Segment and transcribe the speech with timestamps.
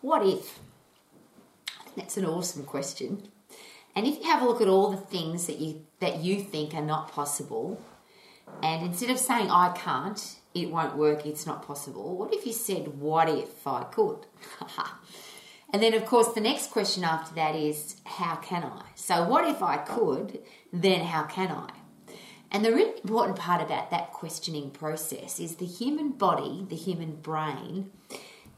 [0.00, 0.58] What if?
[1.96, 3.28] That's an awesome question.
[3.94, 6.74] And if you have a look at all the things that you that you think
[6.74, 7.80] are not possible,
[8.62, 12.52] and instead of saying I can't, it won't work, it's not possible, what if you
[12.52, 14.26] said what if I could?
[15.72, 18.82] and then of course the next question after that is how can I?
[18.94, 20.38] So what if I could,
[20.72, 21.70] then how can I?
[22.52, 27.16] And the really important part about that questioning process is the human body, the human
[27.16, 27.90] brain,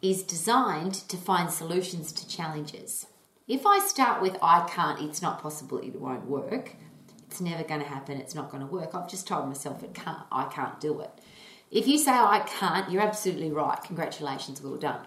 [0.03, 3.07] is designed to find solutions to challenges.
[3.47, 6.75] If I start with I can't, it's not possible, it won't work,
[7.29, 8.95] it's never going to happen, it's not going to work.
[8.95, 11.11] I've just told myself it can't, I can't do it.
[11.71, 13.83] If you say I can't, you're absolutely right.
[13.83, 15.07] Congratulations, well done.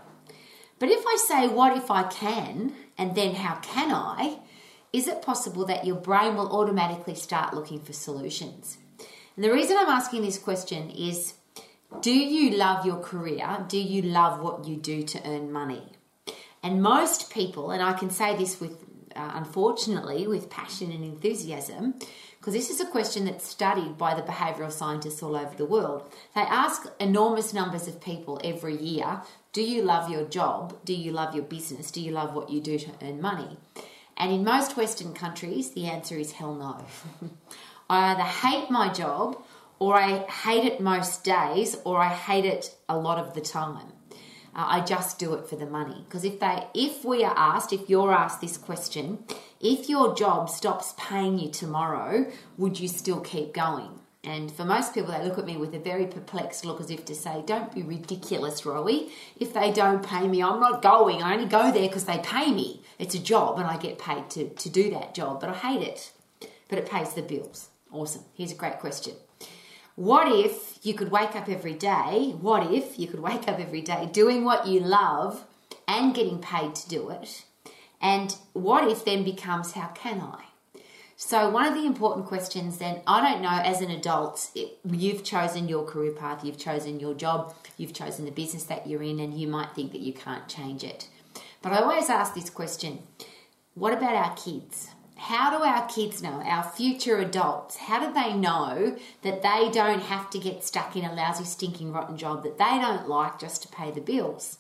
[0.80, 4.40] But if I say what if I can, and then how can I,
[4.92, 8.78] is it possible that your brain will automatically start looking for solutions?
[9.36, 11.34] And the reason I'm asking this question is
[12.02, 13.66] do you love your career?
[13.68, 15.92] Do you love what you do to earn money?
[16.64, 18.78] And most people, and I can say this with
[19.16, 21.94] uh, unfortunately with passion and enthusiasm,
[22.38, 26.12] because this is a question that's studied by the behavioral scientists all over the world.
[26.36, 29.22] They ask enormous numbers of people every year
[29.54, 30.78] Do you love your job?
[30.84, 31.92] Do you love your business?
[31.92, 33.58] Do you love what you do to earn money?
[34.18, 37.30] And in most Western countries, the answer is hell no.
[37.90, 39.44] I either hate my job,
[39.80, 43.94] or I hate it most days, or I hate it a lot of the time.
[44.56, 46.06] Uh, I just do it for the money.
[46.08, 49.20] Because if they, if we are asked, if you're asked this question,
[49.60, 54.00] if your job stops paying you tomorrow, would you still keep going?
[54.24, 57.06] And for most people, they look at me with a very perplexed look as if
[57.06, 59.12] to say, Don't be ridiculous, Rowie.
[59.40, 61.22] If they don't pay me, I'm not going.
[61.22, 62.82] I only go there because they pay me.
[62.98, 65.84] It's a job and I get paid to, to do that job, but I hate
[65.84, 66.12] it.
[66.70, 67.70] But it pays the bills.
[67.92, 68.24] Awesome.
[68.34, 69.14] Here's a great question.
[69.96, 72.36] What if you could wake up every day?
[72.42, 75.46] What if you could wake up every day doing what you love
[75.88, 77.46] and getting paid to do it?
[78.02, 80.44] And what if then becomes how can I?
[81.18, 85.24] So, one of the important questions then, I don't know, as an adult, it, you've
[85.24, 89.22] chosen your career path, you've chosen your job, you've chosen the business that you're in,
[89.22, 91.08] and you might think that you can't change it.
[91.62, 93.00] But I always ask this question
[93.76, 94.90] what about our kids?
[95.18, 100.02] How do our kids know, our future adults, how do they know that they don't
[100.02, 103.62] have to get stuck in a lousy, stinking, rotten job that they don't like just
[103.64, 104.58] to pay the bills?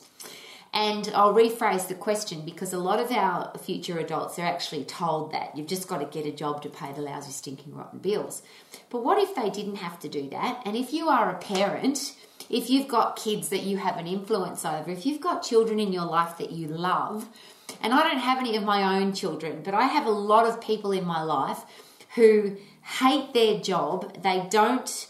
[0.74, 5.32] And I'll rephrase the question because a lot of our future adults are actually told
[5.32, 8.42] that you've just got to get a job to pay the lousy, stinking, rotten bills.
[8.90, 10.62] But what if they didn't have to do that?
[10.66, 12.14] And if you are a parent,
[12.50, 15.94] if you've got kids that you have an influence over, if you've got children in
[15.94, 17.30] your life that you love,
[17.82, 20.62] and I don't have any of my own children, but I have a lot of
[20.62, 21.64] people in my life
[22.16, 22.58] who
[23.00, 24.22] hate their job.
[24.24, 25.08] They don't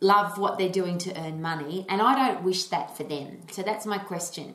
[0.00, 3.38] love what they're doing to earn money, and I don't wish that for them.
[3.50, 4.54] So that's my question.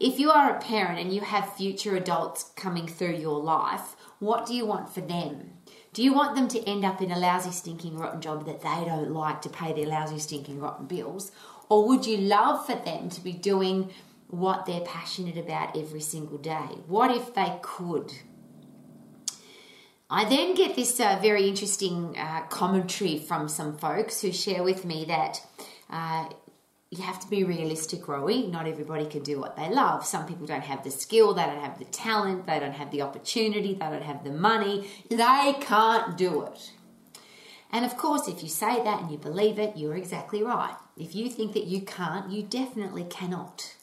[0.00, 4.46] If you are a parent and you have future adults coming through your life, what
[4.46, 5.50] do you want for them?
[5.92, 8.84] Do you want them to end up in a lousy, stinking, rotten job that they
[8.84, 11.30] don't like to pay their lousy, stinking, rotten bills?
[11.68, 13.90] Or would you love for them to be doing
[14.28, 16.78] what they're passionate about every single day.
[16.86, 18.12] What if they could?
[20.10, 24.84] I then get this uh, very interesting uh, commentary from some folks who share with
[24.84, 25.40] me that
[25.90, 26.28] uh,
[26.90, 28.50] you have to be realistic, Rowie.
[28.50, 30.04] Not everybody can do what they love.
[30.04, 33.02] Some people don't have the skill, they don't have the talent, they don't have the
[33.02, 34.88] opportunity, they don't have the money.
[35.10, 36.72] They can't do it.
[37.72, 40.76] And of course, if you say that and you believe it, you're exactly right.
[40.96, 43.74] If you think that you can't, you definitely cannot.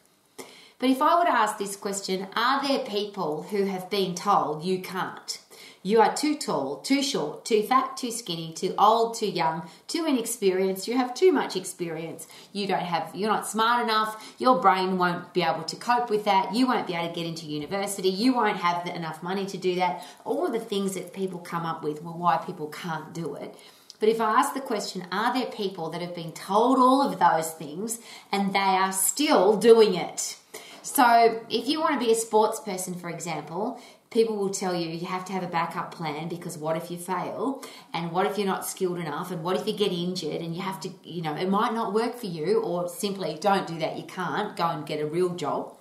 [0.81, 4.63] But if I were to ask this question, are there people who have been told
[4.63, 5.37] you can't?
[5.83, 10.07] You are too tall, too short, too fat, too skinny, too old, too young, too
[10.07, 10.87] inexperienced.
[10.87, 12.27] You have too much experience.
[12.51, 14.33] You don't have, you're not smart enough.
[14.39, 16.55] Your brain won't be able to cope with that.
[16.55, 18.09] You won't be able to get into university.
[18.09, 20.03] You won't have enough money to do that.
[20.25, 23.53] All of the things that people come up with, well, why people can't do it.
[23.99, 27.19] But if I ask the question, are there people that have been told all of
[27.19, 27.99] those things
[28.31, 30.37] and they are still doing it?
[30.83, 33.79] So, if you want to be a sports person, for example,
[34.09, 36.97] people will tell you you have to have a backup plan because what if you
[36.97, 37.63] fail?
[37.93, 39.31] And what if you're not skilled enough?
[39.31, 41.93] And what if you get injured and you have to you know it might not
[41.93, 45.29] work for you or simply don't do that you can't go and get a real
[45.29, 45.77] job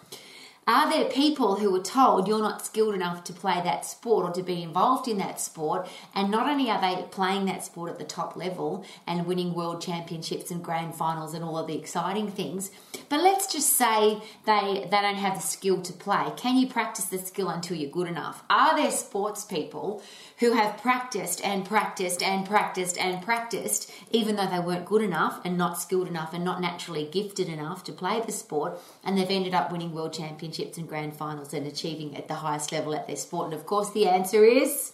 [0.66, 4.32] are there people who are told you're not skilled enough to play that sport or
[4.32, 5.88] to be involved in that sport?
[6.14, 9.80] And not only are they playing that sport at the top level and winning world
[9.80, 12.70] championships and grand finals and all of the exciting things,
[13.08, 16.30] but let's just say they, they don't have the skill to play.
[16.36, 18.44] Can you practice the skill until you're good enough?
[18.50, 20.02] Are there sports people
[20.38, 25.40] who have practiced and practiced and practiced and practiced, even though they weren't good enough
[25.44, 29.28] and not skilled enough and not naturally gifted enough to play the sport, and they've
[29.30, 30.49] ended up winning world championships?
[30.50, 33.46] Championships and grand finals and achieving at the highest level at their sport?
[33.46, 34.92] And of course, the answer is,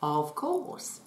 [0.00, 1.00] of course.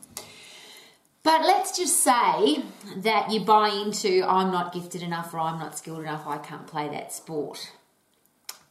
[1.23, 2.63] But let's just say
[2.97, 6.67] that you buy into I'm not gifted enough or I'm not skilled enough, I can't
[6.67, 7.71] play that sport.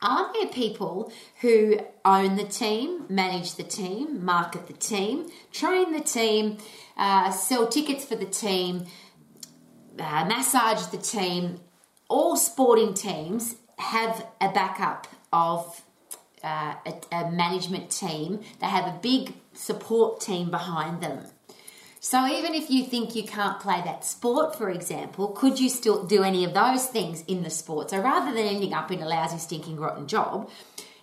[0.00, 1.10] Are there people
[1.40, 6.58] who own the team, manage the team, market the team, train the team,
[6.96, 8.84] uh, sell tickets for the team,
[9.98, 11.60] uh, massage the team?
[12.08, 15.82] All sporting teams have a backup of
[16.42, 18.40] uh, a, a management team.
[18.60, 21.26] They have a big support team behind them.
[22.00, 26.04] So even if you think you can't play that sport, for example, could you still
[26.04, 27.88] do any of those things in the sport?
[27.88, 30.50] So rather than ending up in a lousy, stinking, rotten job,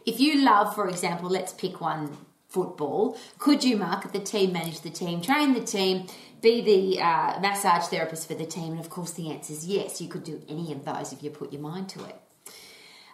[0.05, 2.17] if you love, for example, let's pick one
[2.49, 6.05] football, could you market the team, manage the team, train the team,
[6.39, 8.73] be the uh, massage therapist for the team?
[8.73, 11.31] And of course, the answer is yes, you could do any of those if you
[11.31, 12.15] put your mind to it.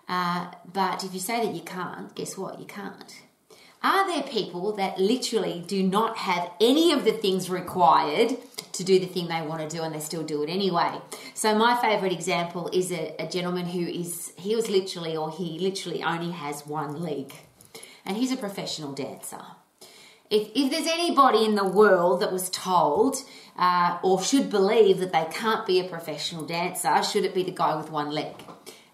[0.07, 2.59] Uh, but if you say that you can't, guess what?
[2.59, 3.23] You can't.
[3.83, 8.35] Are there people that literally do not have any of the things required
[8.73, 10.99] to do the thing they want to do and they still do it anyway?
[11.35, 15.59] So, my favorite example is a, a gentleman who is, he was literally, or he
[15.59, 17.33] literally only has one leg,
[18.03, 19.41] and he's a professional dancer.
[20.29, 23.17] If, if there's anybody in the world that was told
[23.57, 27.51] uh, or should believe that they can't be a professional dancer, should it be the
[27.51, 28.33] guy with one leg?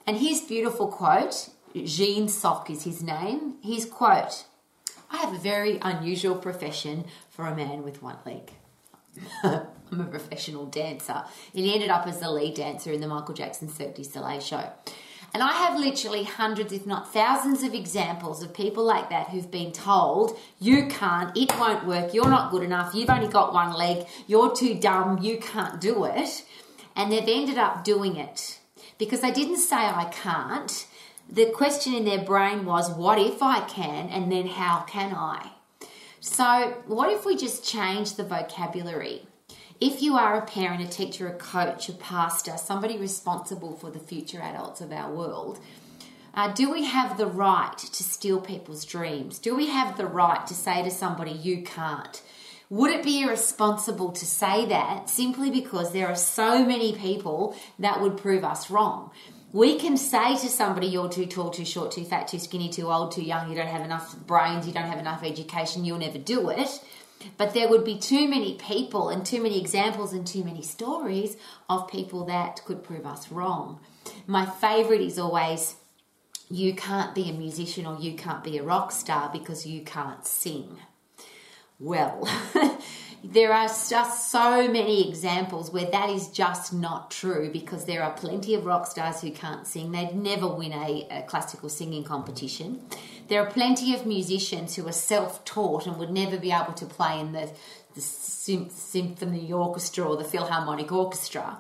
[0.06, 4.46] And his beautiful quote, Jean Sok is his name, his quote,
[5.10, 8.52] I have a very unusual profession for a man with one leg.
[9.44, 11.24] I'm a professional dancer.
[11.54, 14.40] And he ended up as the lead dancer in the Michael Jackson Cirque du Soleil
[14.40, 14.70] show.
[15.34, 19.50] And I have literally hundreds, if not thousands, of examples of people like that who've
[19.50, 23.74] been told, you can't, it won't work, you're not good enough, you've only got one
[23.74, 26.46] leg, you're too dumb, you can't do it.
[26.96, 28.60] And they've ended up doing it
[29.06, 30.86] because they didn't say, I can't
[31.30, 34.10] the question in their brain was, What if I can?
[34.10, 35.52] And then, How can I?
[36.20, 39.26] So, what if we just change the vocabulary?
[39.82, 44.00] If you are a parent, a teacher, a coach, a pastor, somebody responsible for the
[44.00, 45.60] future adults of our world,
[46.34, 49.40] uh, do we have the right to steal people's dreams?
[49.40, 52.22] Do we have the right to say to somebody, you can't?
[52.74, 58.02] Would it be irresponsible to say that simply because there are so many people that
[58.02, 59.12] would prove us wrong?
[59.52, 62.92] we can say to somebody, you're too tall, too short, too fat, too skinny, too
[62.92, 66.18] old, too young, you don't have enough brains, you don't have enough education, you'll never
[66.18, 66.84] do it.
[67.38, 71.38] But there would be too many people and too many examples and too many stories
[71.70, 73.80] of people that could prove us wrong.
[74.26, 75.76] My favorite is always
[76.50, 80.26] you can't be a musician or you can't be a rock star because you can't
[80.26, 80.80] sing.
[81.84, 82.26] Well,
[83.26, 88.14] there are just so many examples where that is just not true because there are
[88.14, 89.92] plenty of rock stars who can't sing.
[89.92, 92.80] They'd never win a, a classical singing competition.
[93.28, 96.86] There are plenty of musicians who are self taught and would never be able to
[96.86, 97.52] play in the,
[97.96, 101.58] the symphony orchestra or the Philharmonic Orchestra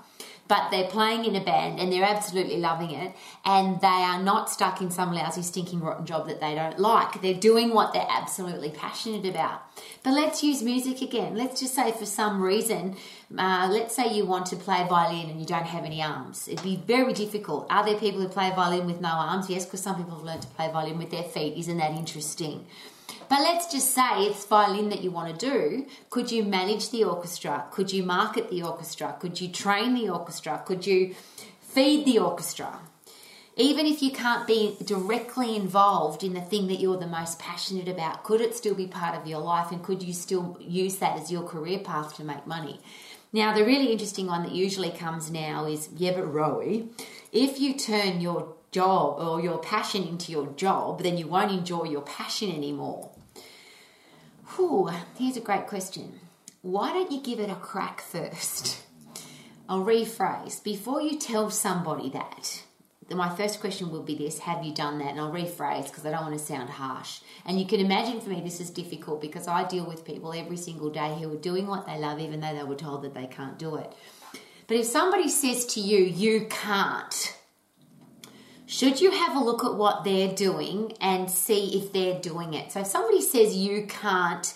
[0.47, 3.13] but they're playing in a band and they're absolutely loving it
[3.45, 7.21] and they are not stuck in some lousy stinking rotten job that they don't like.
[7.21, 9.61] They're doing what they're absolutely passionate about.
[10.03, 11.35] But let's use music again.
[11.35, 12.95] Let's just say for some reason
[13.37, 16.47] uh, let's say you want to play violin and you don't have any arms.
[16.47, 17.65] It'd be very difficult.
[17.69, 19.49] Are there people who play violin with no arms?
[19.49, 21.57] Yes because some people have learned to play violin with their feet.
[21.57, 22.65] Isn't that interesting
[23.33, 25.87] but let's just say it's violin that you want to do.
[26.11, 27.65] Could you manage the orchestra?
[27.71, 29.15] Could you market the orchestra?
[29.19, 30.61] Could you train the orchestra?
[30.63, 31.15] Could you
[31.59, 32.81] feed the orchestra?
[33.57, 37.87] Even if you can't be directly involved in the thing that you're the most passionate
[37.87, 41.17] about, could it still be part of your life and could you still use that
[41.17, 42.81] as your career path to make money?
[43.31, 46.89] Now, the really interesting one that usually comes now is yeah, but Rowie,
[47.31, 51.85] if you turn your job or your passion into your job, then you won't enjoy
[51.85, 53.09] your passion anymore.
[54.55, 56.19] Whew, here's a great question.
[56.61, 58.83] Why don't you give it a crack first?
[59.67, 60.63] I'll rephrase.
[60.63, 62.63] Before you tell somebody that,
[63.09, 65.09] my first question will be this Have you done that?
[65.09, 67.21] And I'll rephrase because I don't want to sound harsh.
[67.45, 70.57] And you can imagine for me this is difficult because I deal with people every
[70.57, 73.27] single day who are doing what they love even though they were told that they
[73.27, 73.91] can't do it.
[74.67, 77.37] But if somebody says to you, You can't,
[78.73, 82.71] should you have a look at what they're doing and see if they're doing it?
[82.71, 84.51] So if somebody says you can't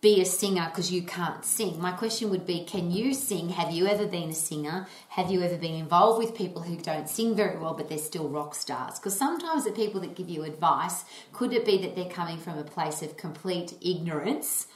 [0.00, 3.50] be a singer because you can't sing, my question would be can you sing?
[3.50, 4.88] Have you ever been a singer?
[5.10, 8.28] Have you ever been involved with people who don't sing very well but they're still
[8.28, 8.98] rock stars?
[8.98, 12.58] Because sometimes the people that give you advice, could it be that they're coming from
[12.58, 14.66] a place of complete ignorance?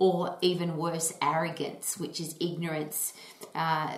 [0.00, 3.12] Or even worse, arrogance, which is ignorance
[3.54, 3.96] uh,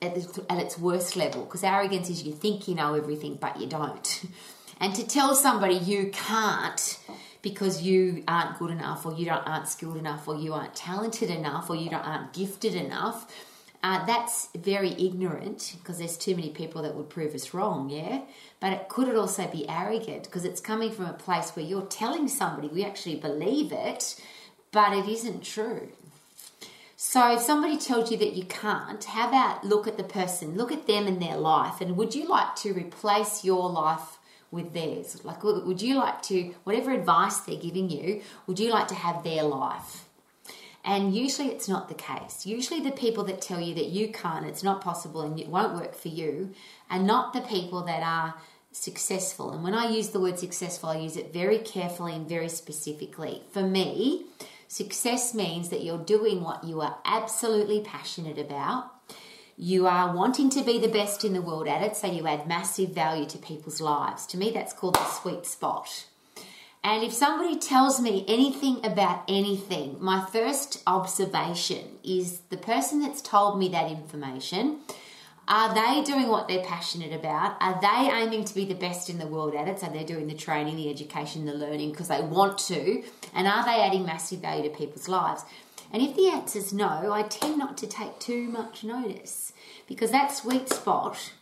[0.00, 1.44] at its worst level.
[1.44, 4.24] Because arrogance is you think you know everything, but you don't.
[4.82, 6.98] And to tell somebody you can't
[7.42, 11.28] because you aren't good enough or you don't aren't skilled enough or you aren't talented
[11.28, 13.30] enough or you don't aren't gifted enough
[13.82, 18.20] uh, that's very ignorant because there's too many people that would prove us wrong, yeah?
[18.60, 21.86] But it, could it also be arrogant because it's coming from a place where you're
[21.86, 24.20] telling somebody we actually believe it,
[24.72, 25.88] but it isn't true.
[26.96, 30.70] So if somebody tells you that you can't, how about look at the person, look
[30.70, 34.18] at them and their life, and would you like to replace your life
[34.50, 35.24] with theirs?
[35.24, 39.24] Like, would you like to, whatever advice they're giving you, would you like to have
[39.24, 40.04] their life?
[40.84, 42.46] And usually it's not the case.
[42.46, 45.74] Usually the people that tell you that you can't, it's not possible, and it won't
[45.74, 46.52] work for you,
[46.90, 48.34] are not the people that are
[48.72, 49.52] successful.
[49.52, 53.42] And when I use the word successful, I use it very carefully and very specifically.
[53.52, 54.26] For me,
[54.70, 58.92] success means that you're doing what you are absolutely passionate about.
[59.56, 62.46] You are wanting to be the best in the world at it, so you add
[62.46, 64.26] massive value to people's lives.
[64.26, 66.06] To me, that's called the sweet spot.
[66.84, 73.20] And if somebody tells me anything about anything, my first observation is the person that's
[73.20, 74.78] told me that information.
[75.50, 77.56] Are they doing what they're passionate about?
[77.60, 79.80] Are they aiming to be the best in the world at it?
[79.80, 83.02] So they're doing the training, the education, the learning because they want to.
[83.34, 85.44] And are they adding massive value to people's lives?
[85.92, 89.52] And if the answer is no, I tend not to take too much notice
[89.88, 91.32] because that sweet spot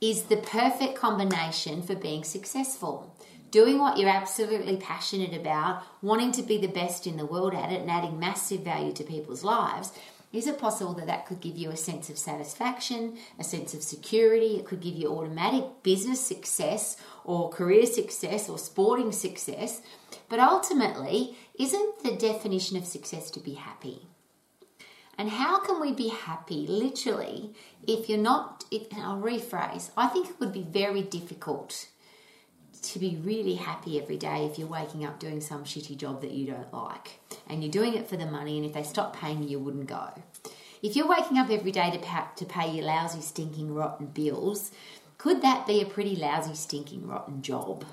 [0.00, 3.14] is the perfect combination for being successful
[3.50, 7.72] doing what you're absolutely passionate about, wanting to be the best in the world at
[7.72, 9.92] it, and adding massive value to people's lives,
[10.32, 13.82] is it possible that that could give you a sense of satisfaction, a sense of
[13.82, 14.56] security?
[14.56, 19.82] It could give you automatic business success or career success or sporting success.
[20.28, 24.06] But ultimately, isn't the definition of success to be happy?
[25.18, 27.52] And how can we be happy, literally,
[27.86, 28.64] if you're not?
[28.70, 29.90] If, I'll rephrase.
[29.96, 31.88] I think it would be very difficult
[32.82, 36.30] to be really happy every day if you're waking up doing some shitty job that
[36.30, 39.42] you don't like and you're doing it for the money and if they stop paying
[39.42, 40.08] you you wouldn't go.
[40.82, 44.70] If you're waking up every day to pay, to pay your lousy stinking rotten bills
[45.18, 47.84] could that be a pretty lousy stinking rotten job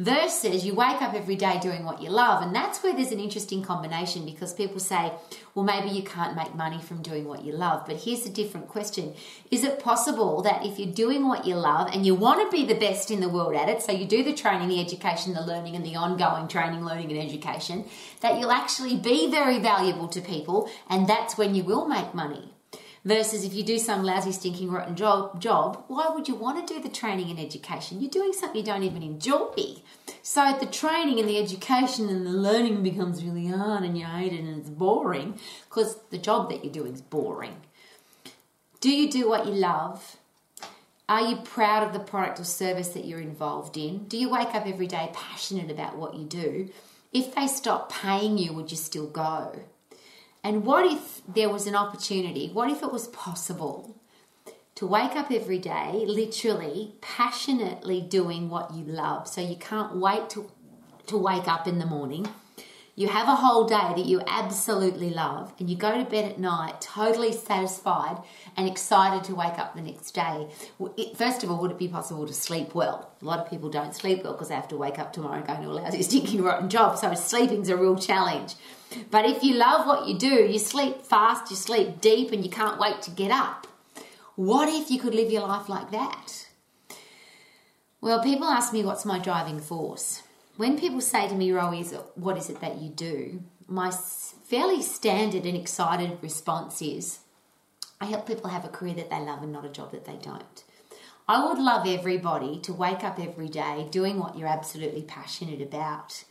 [0.00, 2.42] versus you wake up every day doing what you love.
[2.42, 5.12] And that's where there's an interesting combination because people say,
[5.54, 7.84] well, maybe you can't make money from doing what you love.
[7.86, 9.14] But here's a different question
[9.50, 12.64] Is it possible that if you're doing what you love and you want to be
[12.64, 15.44] the best in the world at it, so you do the training, the education, the
[15.44, 17.84] learning, and the ongoing training, learning, and education,
[18.22, 22.54] that you'll actually be very valuable to people and that's when you will make money?
[23.02, 26.74] Versus if you do some lousy, stinking, rotten job, job, why would you want to
[26.74, 28.00] do the training and education?
[28.00, 29.76] You're doing something you don't even enjoy.
[30.22, 34.34] So the training and the education and the learning becomes really hard and you hate
[34.34, 35.38] it and it's boring
[35.68, 37.56] because the job that you're doing is boring.
[38.80, 40.16] Do you do what you love?
[41.08, 44.04] Are you proud of the product or service that you're involved in?
[44.08, 46.68] Do you wake up every day passionate about what you do?
[47.12, 49.60] If they stop paying you, would you still go?
[50.42, 52.50] And what if there was an opportunity?
[52.52, 53.96] What if it was possible
[54.74, 59.28] to wake up every day, literally, passionately doing what you love?
[59.28, 60.50] So you can't wait to,
[61.06, 62.26] to wake up in the morning.
[63.00, 66.38] You have a whole day that you absolutely love, and you go to bed at
[66.38, 68.18] night totally satisfied
[68.58, 70.48] and excited to wake up the next day.
[71.16, 73.10] First of all, would it be possible to sleep well?
[73.22, 75.46] A lot of people don't sleep well because they have to wake up tomorrow and
[75.46, 76.98] go to a lousy, stinking, rotten job.
[76.98, 78.56] So sleeping's a real challenge.
[79.10, 82.50] But if you love what you do, you sleep fast, you sleep deep, and you
[82.50, 83.66] can't wait to get up.
[84.36, 86.48] What if you could live your life like that?
[88.02, 90.22] Well, people ask me what's my driving force.
[90.56, 91.84] When people say to me, Rowie,
[92.16, 93.42] what is it that you do?
[93.66, 97.20] My fairly standard and excited response is
[98.00, 100.16] I help people have a career that they love and not a job that they
[100.16, 100.64] don't.
[101.28, 106.24] I would love everybody to wake up every day doing what you're absolutely passionate about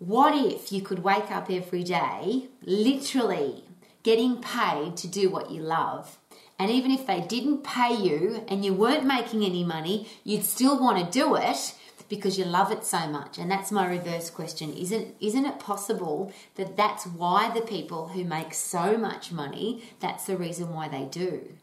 [0.00, 3.64] what if you could wake up every day, literally
[4.02, 6.18] getting paid to do what you love?
[6.58, 10.80] And even if they didn't pay you and you weren't making any money, you'd still
[10.80, 11.74] want to do it
[12.10, 13.38] because you love it so much.
[13.38, 14.74] And that's my reverse question.
[14.74, 20.26] Isn't isn't it possible that that's why the people who make so much money, that's
[20.26, 21.54] the reason why they do?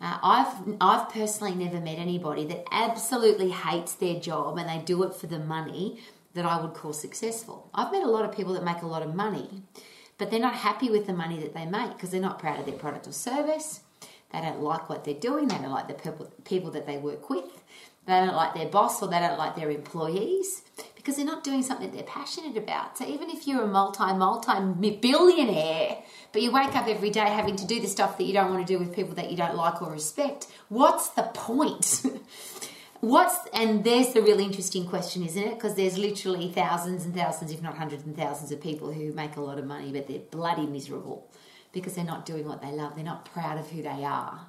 [0.00, 5.02] Uh, I've I've personally never met anybody that absolutely hates their job and they do
[5.02, 6.00] it for the money
[6.34, 7.68] that I would call successful.
[7.74, 9.62] I've met a lot of people that make a lot of money,
[10.16, 12.66] but they're not happy with the money that they make because they're not proud of
[12.66, 13.80] their product or service.
[14.32, 15.48] They don't like what they're doing.
[15.48, 17.62] They don't like the people, people that they work with.
[18.06, 20.62] They don't like their boss or they don't like their employees
[20.96, 22.98] because they're not doing something that they're passionate about.
[22.98, 25.98] So even if you're a multi, multi billionaire,
[26.32, 28.66] but you wake up every day having to do the stuff that you don't want
[28.66, 32.04] to do with people that you don't like or respect, what's the point?
[33.00, 35.54] what's and there's the really interesting question, isn't it?
[35.54, 39.36] Because there's literally thousands and thousands, if not hundreds and thousands, of people who make
[39.36, 41.28] a lot of money, but they're bloody miserable
[41.72, 42.94] because they're not doing what they love.
[42.94, 44.46] They're not proud of who they are.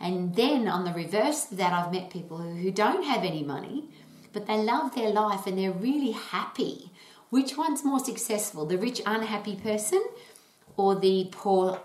[0.00, 3.42] And then on the reverse of that, I've met people who, who don't have any
[3.42, 3.84] money,
[4.32, 6.90] but they love their life and they're really happy.
[7.28, 10.02] Which one's more successful, the rich, unhappy person
[10.76, 11.80] or the poor,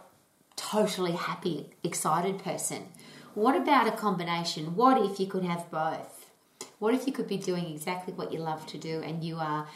[0.56, 2.88] totally happy, excited person?
[3.34, 4.76] What about a combination?
[4.76, 6.32] What if you could have both?
[6.80, 9.68] What if you could be doing exactly what you love to do and you are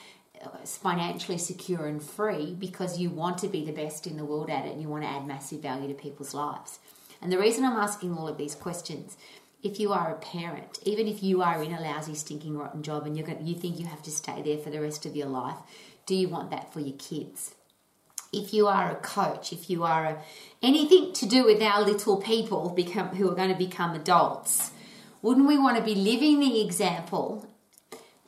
[0.41, 4.49] uh, financially secure and free because you want to be the best in the world
[4.49, 6.79] at it and you want to add massive value to people's lives?
[7.21, 9.17] And the reason I'm asking all of these questions,
[9.61, 13.05] if you are a parent, even if you are in a lousy, stinking, rotten job
[13.05, 15.27] and you're going, you think you have to stay there for the rest of your
[15.27, 15.57] life,
[16.05, 17.55] do you want that for your kids?
[18.31, 20.21] if you are a coach, if you are a,
[20.61, 24.71] anything to do with our little people become, who are going to become adults,
[25.21, 27.48] wouldn't we want to be living the example?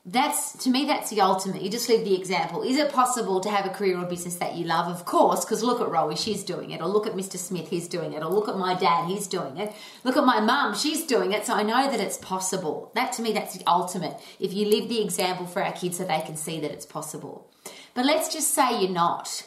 [0.03, 1.61] That's to me, that's the ultimate.
[1.61, 2.63] You just live the example.
[2.63, 4.87] Is it possible to have a career or business that you love?
[4.87, 6.81] Of course, because look at Rowie, she's doing it.
[6.81, 7.37] Or look at Mr.
[7.37, 8.23] Smith, he's doing it.
[8.23, 9.71] Or look at my dad, he's doing it.
[10.03, 11.45] Look at my mum, she's doing it.
[11.45, 12.91] So I know that it's possible.
[12.95, 14.17] That to me, that's the ultimate.
[14.39, 17.51] If you live the example for our kids so they can see that it's possible.
[17.93, 19.43] But let's just say you're not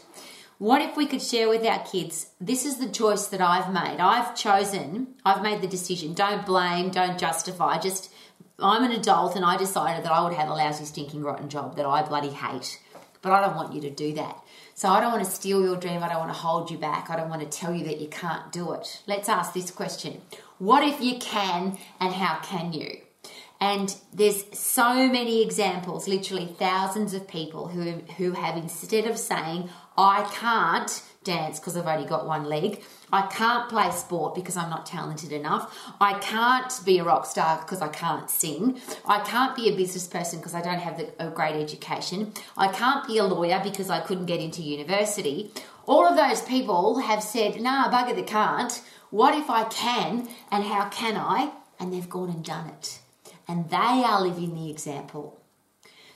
[0.59, 3.99] what if we could share with our kids, this is the choice that I've made.
[3.99, 6.15] I've chosen, I've made the decision.
[6.15, 7.79] Don't blame, don't justify.
[7.79, 8.14] Just,
[8.59, 11.77] I'm an adult and I decided that I would have a lousy, stinking, rotten job
[11.77, 12.81] that I bloody hate.
[13.21, 14.39] But I don't want you to do that.
[14.75, 16.03] So I don't want to steal your dream.
[16.03, 17.11] I don't want to hold you back.
[17.11, 19.03] I don't want to tell you that you can't do it.
[19.07, 20.21] Let's ask this question
[20.59, 22.99] What if you can and how can you?
[23.61, 29.71] And there's so many examples, literally thousands of people who, who have, instead of saying,
[29.97, 34.71] I can't dance because I've only got one leg, I can't play sport because I'm
[34.71, 39.57] not talented enough, I can't be a rock star because I can't sing, I can't
[39.57, 43.19] be a business person because I don't have the, a great education, I can't be
[43.19, 45.51] a lawyer because I couldn't get into university.
[45.87, 48.83] All of those people have said, nah, bugger the can't.
[49.11, 51.53] What if I can and how can I?
[51.79, 53.01] And they've gone and done it
[53.47, 55.41] and they are living the example.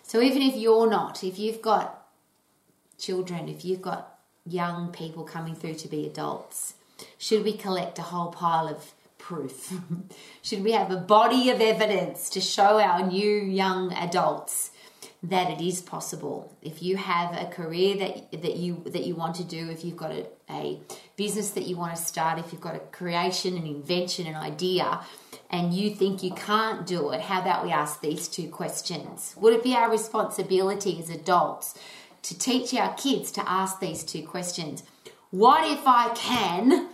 [0.02, 2.06] So even if you're not, if you've got
[2.98, 4.17] children, if you've got
[4.48, 6.74] young people coming through to be adults,
[7.16, 9.72] should we collect a whole pile of proof?
[10.42, 14.70] should we have a body of evidence to show our new young adults
[15.22, 16.56] that it is possible.
[16.62, 19.96] If you have a career that that you that you want to do, if you've
[19.96, 20.80] got a, a
[21.16, 25.00] business that you want to start, if you've got a creation, an invention, an idea,
[25.50, 29.34] and you think you can't do it, how about we ask these two questions?
[29.38, 31.76] Would it be our responsibility as adults
[32.22, 34.82] to teach our kids to ask these two questions?
[35.30, 36.88] What if I can,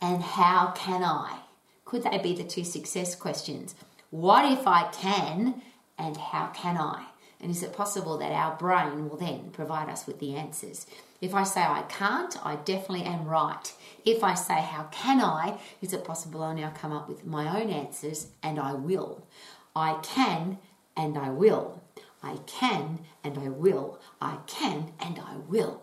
[0.00, 1.40] and how can I?
[1.84, 3.74] Could they be the two success questions?
[4.10, 5.62] What if I can,
[5.98, 7.06] and how can I?
[7.42, 10.86] And is it possible that our brain will then provide us with the answers?
[11.20, 13.72] If I say I can't, I definitely am right.
[14.04, 17.60] If I say how can I, is it possible I'll now come up with my
[17.60, 19.26] own answers and I will.
[19.74, 20.58] I can
[20.96, 21.81] and I will.
[22.22, 23.98] I can and I will.
[24.20, 25.82] I can and I will.